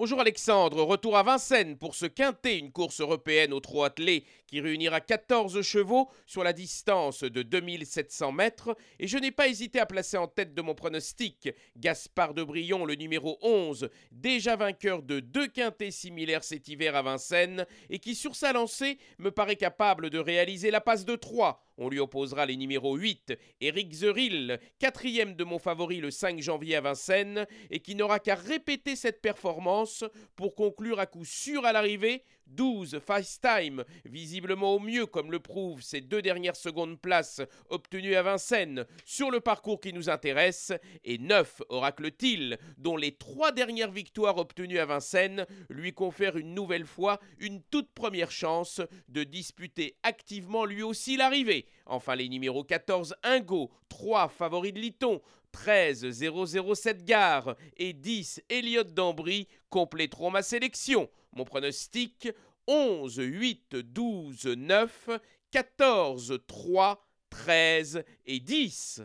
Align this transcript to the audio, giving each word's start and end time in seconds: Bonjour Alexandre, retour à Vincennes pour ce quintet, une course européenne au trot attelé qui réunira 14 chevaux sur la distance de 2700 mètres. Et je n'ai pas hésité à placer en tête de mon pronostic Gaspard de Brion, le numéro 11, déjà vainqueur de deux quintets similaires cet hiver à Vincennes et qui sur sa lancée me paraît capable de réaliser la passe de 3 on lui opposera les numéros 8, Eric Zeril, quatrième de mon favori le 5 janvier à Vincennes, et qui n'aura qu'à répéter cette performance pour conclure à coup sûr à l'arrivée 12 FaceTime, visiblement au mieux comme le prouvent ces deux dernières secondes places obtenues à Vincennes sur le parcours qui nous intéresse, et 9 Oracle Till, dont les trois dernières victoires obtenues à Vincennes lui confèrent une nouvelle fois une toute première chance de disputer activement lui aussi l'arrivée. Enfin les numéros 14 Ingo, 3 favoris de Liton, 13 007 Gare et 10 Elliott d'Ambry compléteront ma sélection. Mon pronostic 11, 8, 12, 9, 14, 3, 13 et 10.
Bonjour 0.00 0.18
Alexandre, 0.18 0.82
retour 0.82 1.18
à 1.18 1.22
Vincennes 1.22 1.76
pour 1.76 1.94
ce 1.94 2.06
quintet, 2.06 2.58
une 2.58 2.72
course 2.72 3.02
européenne 3.02 3.52
au 3.52 3.60
trot 3.60 3.84
attelé 3.84 4.24
qui 4.46 4.62
réunira 4.62 5.02
14 5.02 5.60
chevaux 5.60 6.08
sur 6.24 6.42
la 6.42 6.54
distance 6.54 7.22
de 7.22 7.42
2700 7.42 8.32
mètres. 8.32 8.74
Et 8.98 9.06
je 9.06 9.18
n'ai 9.18 9.30
pas 9.30 9.48
hésité 9.48 9.78
à 9.78 9.84
placer 9.84 10.16
en 10.16 10.26
tête 10.26 10.54
de 10.54 10.62
mon 10.62 10.74
pronostic 10.74 11.50
Gaspard 11.76 12.32
de 12.32 12.42
Brion, 12.42 12.86
le 12.86 12.94
numéro 12.94 13.36
11, 13.42 13.90
déjà 14.10 14.56
vainqueur 14.56 15.02
de 15.02 15.20
deux 15.20 15.48
quintets 15.48 15.90
similaires 15.90 16.44
cet 16.44 16.68
hiver 16.68 16.96
à 16.96 17.02
Vincennes 17.02 17.66
et 17.90 17.98
qui 17.98 18.14
sur 18.14 18.36
sa 18.36 18.54
lancée 18.54 18.96
me 19.18 19.30
paraît 19.30 19.56
capable 19.56 20.08
de 20.08 20.18
réaliser 20.18 20.70
la 20.70 20.80
passe 20.80 21.04
de 21.04 21.14
3 21.14 21.62
on 21.80 21.88
lui 21.88 21.98
opposera 21.98 22.46
les 22.46 22.56
numéros 22.56 22.94
8, 22.94 23.32
Eric 23.60 23.92
Zeril, 23.92 24.60
quatrième 24.78 25.34
de 25.34 25.44
mon 25.44 25.58
favori 25.58 26.00
le 26.00 26.10
5 26.10 26.40
janvier 26.40 26.76
à 26.76 26.82
Vincennes, 26.82 27.46
et 27.70 27.80
qui 27.80 27.94
n'aura 27.94 28.20
qu'à 28.20 28.34
répéter 28.34 28.96
cette 28.96 29.22
performance 29.22 30.04
pour 30.36 30.54
conclure 30.54 31.00
à 31.00 31.06
coup 31.06 31.24
sûr 31.24 31.64
à 31.64 31.72
l'arrivée 31.72 32.22
12 32.50 32.98
FaceTime, 32.98 33.84
visiblement 34.04 34.74
au 34.74 34.80
mieux 34.80 35.06
comme 35.06 35.30
le 35.30 35.40
prouvent 35.40 35.82
ces 35.82 36.00
deux 36.00 36.22
dernières 36.22 36.56
secondes 36.56 37.00
places 37.00 37.40
obtenues 37.68 38.16
à 38.16 38.22
Vincennes 38.22 38.86
sur 39.04 39.30
le 39.30 39.40
parcours 39.40 39.80
qui 39.80 39.92
nous 39.92 40.10
intéresse, 40.10 40.72
et 41.04 41.18
9 41.18 41.62
Oracle 41.68 42.10
Till, 42.10 42.58
dont 42.76 42.96
les 42.96 43.12
trois 43.12 43.52
dernières 43.52 43.92
victoires 43.92 44.38
obtenues 44.38 44.78
à 44.78 44.86
Vincennes 44.86 45.46
lui 45.68 45.92
confèrent 45.92 46.36
une 46.36 46.54
nouvelle 46.54 46.86
fois 46.86 47.20
une 47.38 47.62
toute 47.62 47.92
première 47.94 48.30
chance 48.30 48.80
de 49.08 49.24
disputer 49.24 49.96
activement 50.02 50.64
lui 50.64 50.82
aussi 50.82 51.16
l'arrivée. 51.16 51.66
Enfin 51.86 52.14
les 52.14 52.28
numéros 52.28 52.64
14 52.64 53.14
Ingo, 53.22 53.70
3 53.88 54.28
favoris 54.28 54.72
de 54.72 54.78
Liton, 54.78 55.20
13 55.52 56.10
007 56.10 57.04
Gare 57.04 57.56
et 57.76 57.92
10 57.92 58.42
Elliott 58.48 58.94
d'Ambry 58.94 59.48
compléteront 59.68 60.30
ma 60.30 60.42
sélection. 60.42 61.08
Mon 61.32 61.44
pronostic 61.44 62.28
11, 62.66 63.16
8, 63.18 63.76
12, 63.76 64.46
9, 64.46 65.10
14, 65.50 66.40
3, 66.46 67.04
13 67.30 68.04
et 68.26 68.40
10. 68.40 69.02